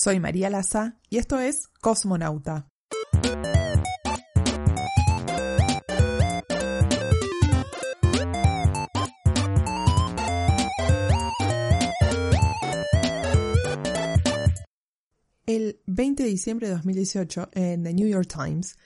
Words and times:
Soy 0.00 0.20
María 0.20 0.48
Laza 0.48 0.96
y 1.10 1.18
esto 1.18 1.40
es 1.40 1.66
Cosmonauta. 1.80 2.68
El 15.46 15.80
20 15.86 16.22
de 16.22 16.28
diciembre 16.28 16.68
de 16.68 16.74
2018, 16.74 17.48
en 17.54 17.82
The 17.82 17.92
New 17.92 18.06
York 18.06 18.28
Times, 18.32 18.76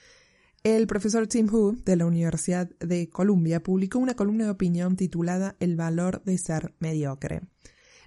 el 0.63 0.87
profesor 0.87 1.27
Tim 1.27 1.47
Hu 1.47 1.77
de 1.85 1.95
la 1.95 2.07
Universidad 2.07 2.71
de 2.79 3.11
Columbia 3.11 3.61
publicó 3.61 3.99
una 3.99 4.15
columna 4.15 4.45
de 4.45 4.49
opinión 4.49 4.95
titulada 4.95 5.57
El 5.59 5.75
valor 5.75 6.23
de 6.23 6.39
ser 6.39 6.73
mediocre. 6.79 7.43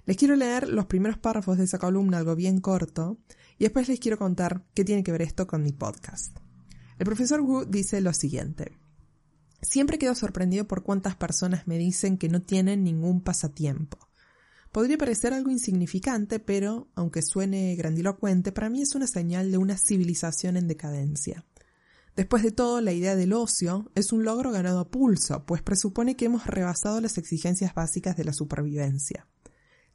Les 0.07 0.15
quiero 0.15 0.37
leer 0.37 0.69
los 0.69 0.85
primeros 0.85 1.17
párrafos 1.17 1.57
de 1.57 1.65
esa 1.65 1.79
columna, 1.79 2.19
algo 2.19 2.33
bien 2.33 2.61
corto, 2.61 3.17
y 3.57 3.65
después 3.65 3.89
les 3.89 3.99
quiero 3.99 4.17
contar 4.17 4.63
qué 4.73 4.85
tiene 4.85 5.03
que 5.03 5.11
ver 5.11 5.21
esto 5.21 5.47
con 5.47 5.61
mi 5.61 5.73
podcast. 5.73 6.37
El 6.97 7.05
profesor 7.05 7.41
Wu 7.41 7.65
dice 7.65 7.99
lo 7.99 8.13
siguiente. 8.13 8.71
Siempre 9.61 9.97
quedo 9.97 10.15
sorprendido 10.15 10.65
por 10.65 10.83
cuántas 10.83 11.17
personas 11.17 11.67
me 11.67 11.77
dicen 11.77 12.17
que 12.17 12.29
no 12.29 12.41
tienen 12.41 12.85
ningún 12.85 13.19
pasatiempo. 13.19 13.97
Podría 14.71 14.97
parecer 14.97 15.33
algo 15.33 15.51
insignificante, 15.51 16.39
pero, 16.39 16.87
aunque 16.95 17.21
suene 17.21 17.75
grandilocuente, 17.75 18.53
para 18.53 18.69
mí 18.69 18.81
es 18.81 18.95
una 18.95 19.07
señal 19.07 19.51
de 19.51 19.57
una 19.57 19.77
civilización 19.77 20.55
en 20.55 20.69
decadencia. 20.69 21.43
Después 22.15 22.43
de 22.43 22.51
todo, 22.51 22.79
la 22.79 22.93
idea 22.93 23.17
del 23.17 23.33
ocio 23.33 23.91
es 23.93 24.13
un 24.13 24.23
logro 24.23 24.51
ganado 24.51 24.79
a 24.79 24.89
pulso, 24.89 25.45
pues 25.45 25.61
presupone 25.61 26.15
que 26.15 26.25
hemos 26.25 26.47
rebasado 26.47 27.01
las 27.01 27.17
exigencias 27.17 27.75
básicas 27.75 28.15
de 28.15 28.23
la 28.23 28.33
supervivencia. 28.33 29.27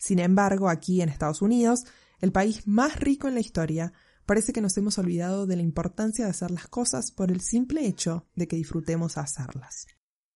Sin 0.03 0.19
embargo, 0.19 0.69
aquí 0.69 1.01
en 1.01 1.09
Estados 1.09 1.43
Unidos, 1.43 1.85
el 2.19 2.33
país 2.33 2.67
más 2.67 2.99
rico 2.99 3.29
en 3.29 3.35
la 3.35 3.41
historia, 3.41 3.93
parece 4.27 4.53
que 4.53 4.61
nos 4.61 4.77
hemos 4.77 4.99
olvidado 4.99 5.47
de 5.47 5.55
la 5.55 5.63
importancia 5.63 6.25
de 6.25 6.33
hacer 6.33 6.51
las 6.51 6.67
cosas 6.67 7.13
por 7.13 7.31
el 7.31 7.41
simple 7.41 7.87
hecho 7.87 8.27
de 8.35 8.49
que 8.49 8.57
disfrutemos 8.57 9.17
hacerlas. 9.17 9.87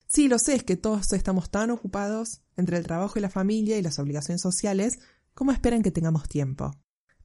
Sí, 0.07 0.29
lo 0.29 0.39
sé, 0.39 0.55
es 0.55 0.63
que 0.63 0.77
todos 0.77 1.13
estamos 1.13 1.51
tan 1.51 1.73
ocupados 1.73 2.43
entre 2.57 2.77
el 2.77 2.87
trabajo 2.87 3.19
y 3.19 3.23
la 3.23 3.29
familia 3.29 3.77
y 3.77 3.83
las 3.83 3.99
obligaciones 3.99 4.41
sociales 4.41 5.01
como 5.35 5.51
esperan 5.51 5.83
que 5.83 5.91
tengamos 5.91 6.29
tiempo. 6.29 6.71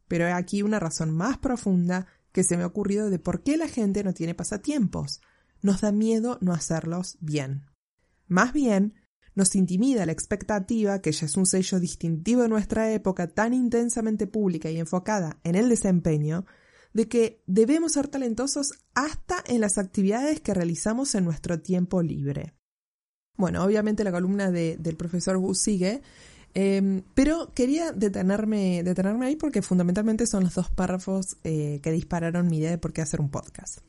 Pero 0.08 0.26
hay 0.26 0.33
aquí 0.33 0.64
una 0.64 0.80
razón 0.80 1.11
más 1.11 1.38
profunda 1.38 2.08
que 2.31 2.44
se 2.44 2.58
me 2.58 2.64
ha 2.64 2.67
ocurrido 2.67 3.11
de 3.11 3.20
por 3.20 3.44
qué 3.44 3.55
la 3.55 3.67
gente 3.67 4.03
no 4.03 4.16
tiene 4.16 4.33
pasatiempos. 4.33 5.22
Nos 5.61 5.81
da 5.81 5.92
miedo 5.92 6.39
no 6.42 6.53
hacerlos 6.53 7.20
bien. 7.22 7.67
Más 8.26 8.52
bien, 8.52 8.95
nos 9.36 9.56
intimida 9.56 10.06
la 10.06 10.12
expectativa, 10.12 11.02
que 11.02 11.12
ya 11.12 11.26
es 11.26 11.38
un 11.38 11.46
sello 11.46 11.80
distintivo 11.80 12.42
de 12.42 12.50
nuestra 12.50 12.92
época 12.92 13.28
tan 13.28 13.54
intensamente 13.54 14.28
pública 14.28 14.70
y 14.70 14.78
enfocada 14.78 15.40
en 15.44 15.56
el 15.56 15.70
desempeño, 15.70 16.46
de 16.94 17.08
que 17.08 17.42
debemos 17.48 17.94
ser 17.94 18.08
talentosos 18.08 18.73
hasta 18.94 19.44
en 19.48 19.62
las 19.62 19.78
actividades 19.78 20.42
que 20.42 20.54
realizamos 20.54 21.16
en 21.16 21.23
nuestro 21.23 21.62
tiempo 21.62 22.02
libre. 22.02 22.54
Bueno, 23.38 23.64
obviamente 23.64 24.04
la 24.04 24.11
columna 24.11 24.52
del 24.52 24.98
profesor 24.98 25.38
Wu 25.38 25.55
sigue, 25.55 26.02
em, 26.54 27.02
pero 27.16 27.54
quería 27.55 27.94
detenerme, 27.94 28.84
detenerme 28.84 29.28
ahí 29.28 29.38
porque 29.38 29.61
fundamentalmente 29.61 30.28
son 30.28 30.44
los 30.44 30.54
dos 30.54 30.70
párrafos 30.70 31.38
eh, 31.44 31.80
que 31.82 31.92
dispararon 31.92 32.48
mi 32.48 32.58
idea 32.58 32.72
de 32.72 32.78
por 32.78 32.92
qué 32.92 33.02
hacer 33.02 33.22
un 33.22 33.30
podcast. 33.30 33.80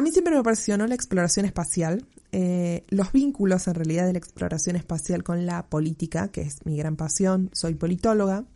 A 0.00 0.02
mí 0.02 0.12
siempre 0.12 0.32
me 0.32 0.40
apasionó 0.40 0.86
la 0.86 0.94
exploración 0.94 1.44
espacial, 1.44 2.06
eh, 2.32 2.86
los 2.88 3.12
vínculos 3.12 3.68
en 3.68 3.74
realidad 3.74 4.06
de 4.06 4.14
la 4.14 4.18
exploración 4.18 4.76
espacial 4.76 5.22
con 5.22 5.44
la 5.44 5.66
política, 5.66 6.28
que 6.28 6.40
es 6.40 6.64
mi 6.64 6.78
gran 6.78 6.96
pasión, 6.96 7.50
soy 7.52 7.74
politóloga. 7.74 8.46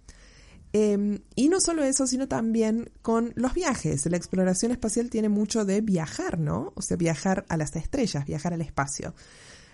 Em, 0.72 1.19
y 1.34 1.50
no 1.50 1.60
solo 1.60 1.84
eso, 1.84 2.06
sino 2.06 2.28
también 2.28 2.91
con 3.03 3.34
los 3.37 3.53
viajes. 3.53 4.06
La 4.06 4.16
exploración 4.16 4.72
espacial 4.72 5.10
tiene 5.10 5.28
mucho 5.28 5.66
de 5.66 5.82
viajar, 5.82 6.38
¿no? 6.38 6.72
O 6.77 6.81
sea, 6.81 6.97
viajar 6.97 7.44
a 7.50 7.59
las 7.59 7.76
estrellas, 7.76 8.25
viajar 8.25 8.55
al 8.55 8.62
espacio. 8.62 9.15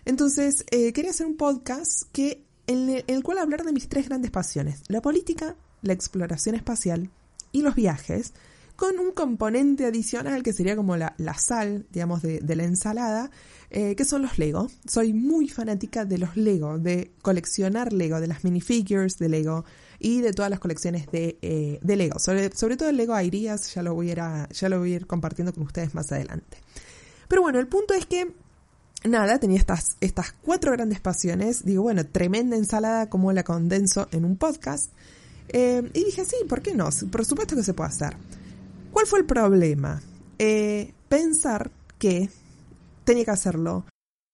Entonces, 0.05 0.65
eh, 0.73 0.93
quería 0.93 1.13
hacer 1.13 1.29
un 1.29 1.37
podcast 1.37 2.03
que, 2.11 2.45
en 2.67 3.05
el 3.07 3.23
cual 3.23 3.39
hablar 3.39 3.63
de 3.63 3.73
mis 3.73 3.89
tres 3.89 4.09
grandes 4.09 4.33
pasiones, 4.33 4.83
la 4.89 5.03
política, 5.03 5.55
la 5.83 5.93
exploración 5.93 6.57
espacial 6.57 7.11
y 7.53 7.63
los 7.63 7.77
viajes, 7.77 8.33
con 8.81 8.99
un 8.99 9.13
componente 9.13 9.85
adicional 9.85 10.43
que 10.43 10.55
sería 10.55 10.75
como 10.75 10.97
la, 10.97 11.15
sal, 11.37 11.85
digamos, 11.93 12.23
de, 12.23 12.41
la 12.57 12.65
ensalada, 12.65 13.31
eh, 13.69 13.95
que 13.95 14.07
son 14.07 14.23
los 14.23 14.39
Lego. 14.39 14.71
Soy 14.89 15.13
muy 15.13 15.51
fanática 15.51 16.07
de 16.07 16.17
los 16.17 16.35
Lego, 16.35 16.79
de 16.79 17.13
coleccionar 17.21 17.93
Lego, 17.93 18.23
de 18.23 18.27
las 18.27 18.43
minifigures 18.43 19.19
de 19.19 19.29
Lego 19.29 19.67
y 19.99 20.23
de 20.23 20.33
todas 20.33 20.51
las 20.51 20.61
colecciones 20.61 21.11
de, 21.13 21.37
eh, 21.43 21.79
Lego. 21.83 22.19
Sobre, 22.19 22.57
sobre, 22.57 22.79
todo 22.79 22.89
el 22.89 22.97
Lego 22.97 23.13
Airías, 23.13 23.75
ya 23.75 23.83
lo, 23.83 23.93
voy 23.93 24.13
a, 24.13 24.49
ya 24.49 24.71
lo 24.71 24.79
voy 24.79 24.95
a 24.95 24.97
ir 24.97 25.07
compartiendo 25.07 25.53
con 25.53 25.65
ustedes 25.65 25.95
más 25.95 26.11
adelante. 26.11 26.57
Pero 27.29 27.43
bueno, 27.43 27.59
el 27.59 27.67
punto 27.67 27.93
es 27.93 28.07
que 28.07 28.33
nada, 29.05 29.39
tenía 29.39 29.59
estas, 29.59 29.99
estas 30.01 30.33
cuatro 30.41 30.73
grandes 30.73 31.01
pasiones. 31.01 31.67
Digo, 31.67 31.83
bueno, 31.83 32.07
tremenda 32.07 32.57
ensalada 32.57 33.11
como 33.11 33.31
la 33.35 33.45
condenso 33.45 34.09
en 34.11 34.25
un 34.25 34.39
podcast. 34.39 34.91
Eh, 35.49 35.83
y 35.93 36.05
dije, 36.05 36.25
sí, 36.25 36.37
¿por 36.49 36.63
qué 36.63 36.75
no? 36.75 36.89
Por 37.13 37.27
supuesto 37.27 37.55
que 37.55 37.63
se 37.63 37.75
puede 37.75 37.91
hacer. 37.91 38.17
¿Cuál 38.93 39.07
fue 39.07 39.21
el 39.21 39.27
problema? 39.27 40.03
Eh, 40.39 40.93
pensar 41.09 41.71
que 41.99 42.29
tenía 43.05 43.25
que 43.25 43.31
hacerlo 43.31 43.85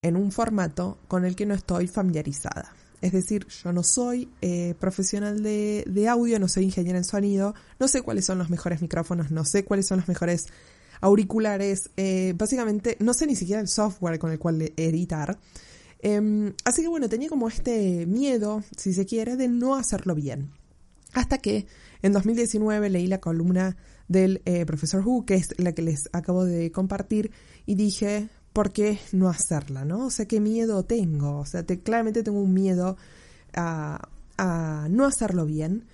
en 0.03 0.17
un 0.17 0.33
formato 0.33 0.99
con 1.09 1.25
el 1.25 1.37
que 1.37 1.47
no 1.47 1.55
estoy 1.55 1.89
familiarizada. 1.89 2.75
Es 3.01 3.13
decir, 3.13 3.47
yo 3.63 3.73
no 3.73 3.83
soy 3.83 4.31
eh, 4.41 4.75
profesional 4.81 5.43
de, 5.43 6.07
audio, 6.09 6.39
no 6.39 6.49
soy 6.49 6.65
ingeniero 6.65 6.99
en 6.99 7.05
sonido, 7.05 7.55
no 7.79 7.89
sé 7.89 8.03
cuáles 8.03 8.25
son 8.25 8.39
los 8.39 8.51
mejores 8.51 8.81
micrófonos, 8.81 9.31
no 9.31 9.45
sé 9.45 9.65
cuáles 9.65 9.87
son 9.87 9.99
los 9.99 10.09
mejores 10.09 10.47
auriculares, 11.03 11.91
eh, 11.97 12.33
básicamente 12.37 12.97
no 13.01 13.13
sé 13.13 13.27
ni 13.27 13.37
siquiera 13.37 13.61
el 13.61 13.69
software 13.69 14.19
con 14.19 14.33
el 14.33 14.39
cual 14.39 14.73
editar. 14.77 15.39
Em, 15.99 16.55
así 16.65 16.83
que 16.83 16.89
bueno, 16.89 17.09
tenía 17.09 17.29
como 17.29 17.49
este 17.49 18.07
miedo, 18.07 18.63
si 18.77 18.95
se 18.95 19.05
quiere, 19.05 19.37
de 19.37 19.49
no 19.49 19.77
hacerlo 19.77 20.15
bien. 20.15 20.53
Hasta 21.13 21.39
que 21.39 21.67
en 22.03 22.13
2019 22.13 22.91
leí 22.91 23.07
la 23.07 23.21
columna 23.21 23.77
del 24.09 24.43
eh, 24.45 24.65
profesor 24.67 25.07
Hu, 25.07 25.25
que 25.25 25.35
es 25.35 25.55
la 25.59 25.73
que 25.73 25.83
les 25.83 26.09
acabo 26.13 26.45
de 26.45 26.71
compartir, 26.73 27.31
y 27.65 27.75
dije, 27.75 28.29
¿por 28.53 28.73
qué 28.73 28.99
no 29.13 29.29
hacerla? 29.29 29.85
¿no? 29.85 30.07
O 30.07 30.11
sea, 30.11 30.27
¿qué 30.27 30.41
miedo 30.41 30.85
tengo? 30.85 31.39
O 31.39 31.47
sea, 31.47 31.65
claramente 31.65 32.23
tengo 32.23 32.41
un 32.41 32.55
miedo 32.55 32.97
a, 33.55 34.09
a 34.39 34.87
no 34.91 35.05
hacerlo 35.05 35.47
bien. 35.47 35.87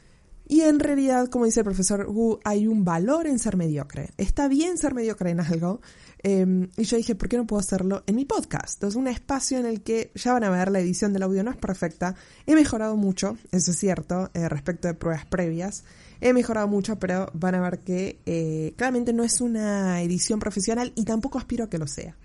Y 0.49 0.61
en 0.63 0.81
realidad, 0.81 1.29
como 1.29 1.47
dice 1.47 1.61
el 1.61 1.65
profesor 1.65 2.07
Wu, 2.11 2.39
hay 2.45 2.67
un 2.67 2.85
valor 2.85 3.27
en 3.27 3.39
ser 3.39 3.57
mediocre. 3.57 4.11
Está 4.19 4.49
bien 4.49 4.77
ser 4.77 4.93
mediocre 4.93 5.31
en 5.31 5.41
algo. 5.41 5.81
Em, 6.19 6.69
y 6.77 6.85
yo 6.85 6.97
dije, 6.97 7.15
¿por 7.15 7.29
qué 7.29 7.37
no 7.37 7.47
puedo 7.47 7.61
hacerlo 7.61 8.03
en 8.07 8.17
mi 8.17 8.25
podcast? 8.25 8.83
Es 8.85 8.95
un 8.95 9.09
espacio 9.09 9.59
en 9.59 9.67
el 9.67 9.83
que 9.83 10.13
ya 10.15 10.35
van 10.35 10.45
a 10.45 10.51
ver, 10.51 10.71
la 10.71 10.81
edición 10.81 11.13
del 11.13 11.23
audio 11.23 11.43
no 11.43 11.51
es 11.51 11.57
perfecta. 11.57 12.15
He 12.47 12.55
mejorado 12.55 12.97
mucho, 12.97 13.37
eso 13.51 13.71
es 13.71 13.79
cierto, 13.79 14.31
eh, 14.35 14.49
respecto 14.49 14.89
de 14.89 14.95
pruebas 14.95 15.25
previas. 15.27 15.85
He 16.25 16.33
mejorado 16.33 16.69
mucho, 16.69 17.01
pero 17.01 17.29
van 17.35 17.57
a 17.57 17.61
ver 17.61 17.81
que 17.81 18.21
eh, 18.27 18.75
claramente 18.77 19.13
no 19.13 19.25
es 19.25 19.41
una 19.41 20.01
edición 20.03 20.39
profesional 20.39 20.93
y 20.95 21.05
tampoco 21.05 21.37
aspiro 21.37 21.65
a 21.65 21.69
que 21.69 21.79
lo 21.79 21.89
sea. 21.89 22.17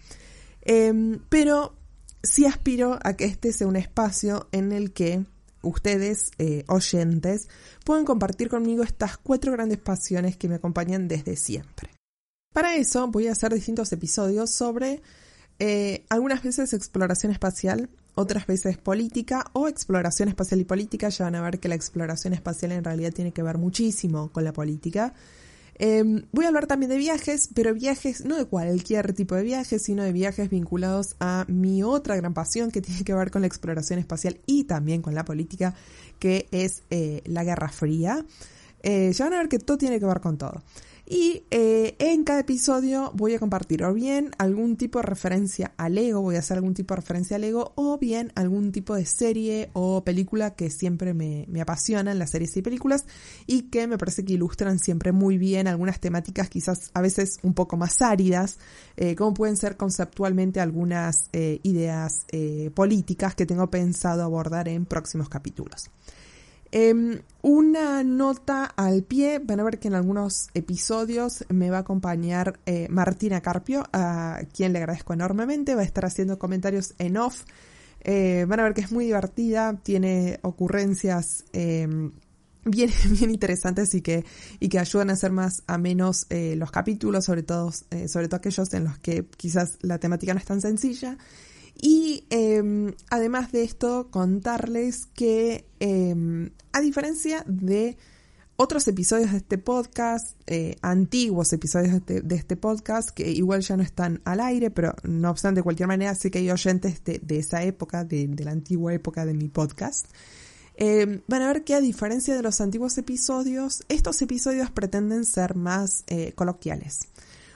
Em, 0.61 1.19
pero 1.29 1.75
sí 2.21 2.45
aspiro 2.45 2.99
a 3.01 3.13
que 3.13 3.25
este 3.25 3.51
sea 3.51 3.65
un 3.65 3.75
espacio 3.75 4.49
en 4.51 4.71
el 4.71 4.93
que 4.93 5.25
ustedes, 5.63 6.29
eh, 6.37 6.63
oyentes, 6.67 7.49
puedan 7.83 8.05
compartir 8.05 8.49
conmigo 8.49 8.83
estas 8.83 9.17
cuatro 9.17 9.51
grandes 9.51 9.79
pasiones 9.79 10.37
que 10.37 10.47
me 10.47 10.55
acompañan 10.55 11.07
desde 11.07 11.35
siempre. 11.35 11.89
Para 12.53 12.75
eso 12.75 13.07
voy 13.07 13.27
a 13.27 13.31
hacer 13.31 13.51
distintos 13.51 13.91
episodios 13.93 14.53
sobre 14.53 15.01
eh, 15.57 16.05
algunas 16.09 16.43
veces 16.43 16.71
exploración 16.73 17.31
espacial, 17.31 17.89
otras 18.17 18.47
veces 18.47 18.77
política 18.77 19.45
o 19.53 19.67
exploración 19.67 20.27
espacial 20.27 20.59
y 20.59 20.65
política. 20.65 21.09
Ya 21.09 21.25
van 21.25 21.35
a 21.35 21.41
ver 21.41 21.59
que 21.59 21.69
la 21.69 21.75
exploración 21.75 22.33
espacial 22.33 22.71
en 22.71 22.83
realidad 22.83 23.13
tiene 23.13 23.31
que 23.31 23.43
ver 23.43 23.59
muchísimo 23.59 24.31
con 24.31 24.43
la 24.43 24.53
política. 24.53 25.13
Em, 25.79 26.23
voy 26.31 26.45
a 26.45 26.47
hablar 26.47 26.65
también 26.65 26.89
de 26.89 26.97
viajes, 26.97 27.49
pero 27.53 27.75
viajes 27.75 28.25
no 28.25 28.35
de 28.35 28.45
cualquier 28.45 29.13
tipo 29.13 29.35
de 29.35 29.43
viajes, 29.43 29.83
sino 29.83 30.03
de 30.03 30.11
viajes 30.11 30.49
vinculados 30.49 31.15
a 31.19 31.45
mi 31.47 31.83
otra 31.83 32.15
gran 32.15 32.33
pasión 32.33 32.71
que 32.71 32.81
tiene 32.81 33.03
que 33.03 33.13
ver 33.13 33.29
con 33.29 33.41
la 33.41 33.47
exploración 33.47 33.99
espacial 33.99 34.39
y 34.47 34.63
también 34.63 35.03
con 35.03 35.13
la 35.13 35.23
política, 35.23 35.75
que 36.17 36.47
es 36.51 36.81
eh, 36.89 37.21
la 37.25 37.43
Guerra 37.43 37.69
Fría. 37.69 38.25
Eh, 38.89 39.11
ya 39.11 39.25
van 39.25 39.33
a 39.33 39.37
ver 39.39 39.49
que 39.49 39.59
todo 39.59 39.77
tiene 39.77 39.99
que 39.99 40.05
ver 40.05 40.21
con 40.21 40.37
todo. 40.37 40.63
Y 41.05 41.43
eh, 41.51 41.97
en 41.99 42.23
cada 42.23 42.39
episodio 42.39 43.11
voy 43.13 43.33
a 43.33 43.39
compartir 43.39 43.83
o 43.83 43.93
bien 43.93 44.31
algún 44.37 44.77
tipo 44.77 44.99
de 44.99 45.03
referencia 45.03 45.73
al 45.75 45.95
Lego, 45.95 46.21
voy 46.21 46.37
a 46.37 46.39
hacer 46.39 46.55
algún 46.55 46.73
tipo 46.73 46.93
de 46.93 47.01
referencia 47.01 47.35
al 47.35 47.41
Lego, 47.41 47.73
o 47.75 47.97
bien 47.97 48.31
algún 48.35 48.71
tipo 48.71 48.95
de 48.95 49.05
serie 49.05 49.71
o 49.73 50.05
película 50.05 50.55
que 50.55 50.69
siempre 50.69 51.13
me, 51.13 51.45
me 51.49 51.59
apasionan, 51.59 52.17
las 52.17 52.31
series 52.31 52.55
y 52.55 52.61
películas, 52.61 53.03
y 53.45 53.63
que 53.63 53.87
me 53.87 53.97
parece 53.97 54.23
que 54.23 54.33
ilustran 54.33 54.79
siempre 54.79 55.11
muy 55.11 55.37
bien 55.37 55.67
algunas 55.67 55.99
temáticas 55.99 56.47
quizás 56.47 56.89
a 56.93 57.01
veces 57.01 57.39
un 57.43 57.53
poco 57.53 57.75
más 57.75 58.01
áridas, 58.01 58.57
eh, 58.95 59.15
como 59.17 59.33
pueden 59.33 59.57
ser 59.57 59.75
conceptualmente 59.75 60.61
algunas 60.61 61.29
eh, 61.33 61.59
ideas 61.63 62.25
políticas 62.73 63.35
que 63.35 63.45
tengo 63.45 63.69
pensado 63.69 64.23
abordar 64.23 64.69
en 64.69 64.85
próximos 64.85 65.27
capítulos. 65.27 65.89
Em, 66.71 67.21
una 67.41 68.03
nota 68.03 68.65
al 68.65 69.03
pie, 69.03 69.39
van 69.39 69.59
a 69.59 69.63
ver 69.63 69.79
que 69.79 69.87
en 69.87 69.93
algunos 69.93 70.49
episodios 70.53 71.45
me 71.49 71.69
va 71.69 71.77
a 71.77 71.81
acompañar 71.81 72.59
eh, 72.65 72.87
Martina 72.89 73.41
Carpio, 73.41 73.83
a 73.93 74.41
quien 74.53 74.73
le 74.73 74.79
agradezco 74.79 75.13
enormemente, 75.13 75.75
va 75.75 75.81
a 75.81 75.85
estar 75.85 76.05
haciendo 76.05 76.37
comentarios 76.37 76.93
en 76.97 77.17
off. 77.17 77.45
Eh, 78.01 78.45
van 78.47 78.59
a 78.59 78.63
ver 78.63 78.73
que 78.73 78.81
es 78.81 78.91
muy 78.91 79.05
divertida, 79.05 79.79
tiene 79.81 80.39
ocurrencias 80.41 81.45
em, 81.53 82.11
bien, 82.65 82.91
bien 83.11 83.31
interesantes 83.31 83.93
y 83.95 84.01
que, 84.01 84.25
y 84.59 84.67
que 84.67 84.79
ayudan 84.79 85.09
a 85.09 85.13
hacer 85.13 85.31
más 85.31 85.63
a 85.67 85.77
menos 85.77 86.25
eh, 86.29 86.55
los 86.57 86.71
capítulos, 86.71 87.23
sobre 87.23 87.43
todo, 87.43 87.71
sobre 87.71 88.27
todo 88.27 88.37
aquellos 88.37 88.73
en 88.73 88.83
los 88.83 88.99
que 88.99 89.25
quizás 89.37 89.77
la 89.81 89.99
temática 89.99 90.33
no 90.33 90.39
es 90.39 90.45
tan 90.45 90.59
sencilla. 90.59 91.17
Y 91.79 92.25
em, 92.29 92.93
además 93.09 93.51
de 93.51 93.63
esto, 93.63 94.09
contarles 94.09 95.05
que 95.05 95.65
em, 95.79 96.49
a 96.71 96.81
diferencia 96.81 97.43
de 97.47 97.97
otros 98.55 98.87
episodios 98.87 99.31
de 99.31 99.37
este 99.37 99.59
podcast, 99.59 100.35
eh, 100.47 100.75
antiguos 100.81 101.53
episodios 101.53 101.93
este, 101.93 102.21
de 102.21 102.35
este, 102.35 102.55
podcast, 102.55 103.11
que 103.11 103.29
igual 103.29 103.61
ya 103.61 103.77
no 103.77 103.83
están 103.83 104.21
al 104.25 104.39
aire, 104.39 104.71
pero 104.71 104.95
no 105.03 105.29
obstante, 105.29 105.59
de 105.59 105.63
cualquier 105.63 105.87
manera, 105.87 106.15
sé 106.15 106.31
que 106.31 106.39
hay 106.39 106.49
oyentes 106.49 107.03
de, 107.03 107.37
esa 107.37 107.61
época, 107.61 108.03
de, 108.03 108.27
la 108.39 108.51
antigua 108.51 108.93
época 108.95 109.27
de 109.27 109.35
mi 109.35 109.47
podcast. 109.47 110.07
Em, 110.75 111.21
van 111.27 111.43
a 111.43 111.47
ver 111.53 111.63
que 111.63 111.75
a 111.75 111.81
diferencia 111.81 112.35
de 112.35 112.41
los 112.41 112.59
antiguos 112.59 112.97
episodios, 112.97 113.83
estos 113.87 114.19
episodios 114.23 114.71
pretenden 114.71 115.25
ser 115.25 115.55
más 115.55 116.03
eh, 116.07 116.33
coloquiales. 116.33 117.09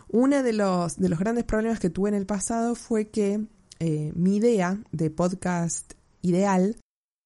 Uno 0.10 0.44
de 0.44 0.54
los, 0.54 0.98
de 0.98 1.10
los 1.10 1.18
grandes 1.18 1.46
problemas 1.46 1.80
que 1.80 1.90
tuve 1.90 2.10
en 2.10 2.16
el 2.16 2.28
pasado 2.28 2.76
fue 2.76 3.10
que 3.10 3.48
eh, 3.84 4.14
mi 4.14 4.36
idea 4.36 4.78
de 4.92 5.10
podcast 5.10 5.94
ideal 6.22 6.78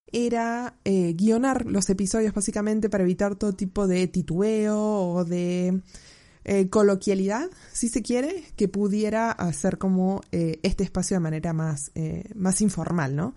era 0.09 0.77
eh, 0.85 1.11
guionar 1.13 1.65
los 1.65 1.89
episodios 1.89 2.33
básicamente 2.33 2.89
para 2.89 3.03
evitar 3.03 3.35
todo 3.35 3.51
tipo 3.51 3.87
de 3.87 4.07
titubeo 4.07 4.79
o 4.79 5.25
de 5.25 5.81
eh, 6.45 6.69
coloquialidad, 6.69 7.49
si 7.73 7.89
se 7.89 8.01
quiere, 8.01 8.45
que 8.55 8.69
pudiera 8.69 9.33
hacer 9.33 9.77
como 9.77 10.21
este 10.31 10.85
espacio 10.85 11.17
de 11.17 11.19
manera 11.19 11.51
más, 11.51 11.91
más 12.35 12.61
informal, 12.61 13.17
¿no? 13.17 13.35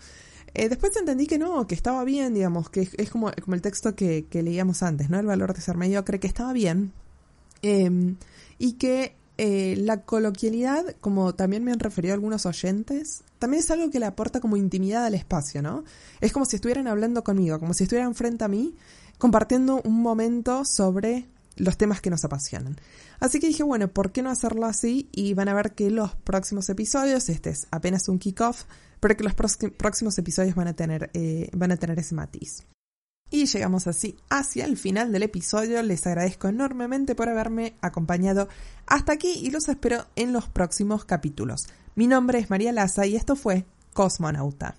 después 0.54 0.96
entendí 0.96 1.26
que 1.26 1.38
no, 1.38 1.66
que 1.66 1.74
estaba 1.74 2.04
bien, 2.04 2.34
digamos, 2.34 2.70
que 2.70 2.88
es, 2.96 3.10
como, 3.10 3.30
como 3.42 3.54
el 3.54 3.62
texto 3.62 3.94
que, 3.94 4.26
que, 4.26 4.42
leíamos 4.42 4.82
antes, 4.82 5.08
¿no? 5.08 5.18
El 5.18 5.26
valor 5.26 5.54
de 5.54 5.60
ser 5.60 5.76
mediocre, 5.76 6.18
que 6.18 6.26
estaba 6.26 6.52
bien. 6.52 6.92
Em, 7.62 8.16
y 8.58 8.72
que 8.72 9.14
eh, 9.38 9.76
la 9.78 10.02
coloquialidad, 10.02 10.96
como 11.00 11.34
también 11.34 11.62
me 11.62 11.70
han 11.70 11.78
referido 11.78 12.12
algunos 12.12 12.44
oyentes, 12.44 13.22
también 13.38 13.62
es 13.62 13.70
algo 13.70 13.88
que 13.88 14.00
le 14.00 14.06
aporta 14.06 14.40
como 14.40 14.56
intimidad 14.56 15.04
al 15.04 15.14
espacio, 15.14 15.62
¿no? 15.62 15.84
Es 16.20 16.32
como 16.32 16.44
si 16.44 16.56
estuvieran 16.56 16.88
hablando 16.88 17.22
conmigo, 17.22 17.60
como 17.60 17.72
si 17.72 17.84
estuvieran 17.84 18.16
frente 18.16 18.44
a 18.44 18.48
mí, 18.48 18.74
compartiendo 19.16 19.80
un 19.82 20.02
momento 20.02 20.64
sobre 20.64 21.28
los 21.56 21.76
temas 21.76 22.00
que 22.00 22.10
nos 22.10 22.24
apasionan. 22.24 22.80
Así 23.20 23.38
que 23.38 23.46
dije, 23.46 23.62
bueno, 23.62 23.86
¿por 23.88 24.10
qué 24.10 24.22
no 24.22 24.30
hacerlo 24.30 24.66
así? 24.66 25.08
Y 25.12 25.34
van 25.34 25.48
a 25.48 25.54
ver 25.54 25.72
que 25.72 25.90
los 25.90 26.16
próximos 26.16 26.68
episodios, 26.68 27.28
este 27.28 27.50
es 27.50 27.68
apenas 27.70 28.08
un 28.08 28.18
kickoff, 28.18 28.64
pero 28.98 29.16
que 29.16 29.24
los 29.24 29.34
próximos 29.34 30.18
episodios 30.18 30.56
van 30.56 30.68
a 30.68 30.74
tener, 30.74 31.10
eh, 31.14 31.48
van 31.52 31.70
a 31.72 31.76
tener 31.76 31.98
ese 31.98 32.14
matiz. 32.14 32.64
Y 33.30 33.46
llegamos 33.46 33.86
así 33.86 34.16
hacia 34.30 34.64
el 34.64 34.76
final 34.76 35.12
del 35.12 35.22
episodio. 35.22 35.82
Les 35.82 36.06
agradezco 36.06 36.48
enormemente 36.48 37.14
por 37.14 37.28
haberme 37.28 37.74
acompañado 37.82 38.48
hasta 38.86 39.12
aquí 39.12 39.32
y 39.42 39.50
los 39.50 39.68
espero 39.68 40.06
en 40.16 40.32
los 40.32 40.48
próximos 40.48 41.04
capítulos. 41.04 41.68
Mi 41.94 42.06
nombre 42.06 42.38
es 42.38 42.48
María 42.48 42.72
Laza 42.72 43.06
y 43.06 43.16
esto 43.16 43.36
fue 43.36 43.66
Cosmonauta. 43.92 44.76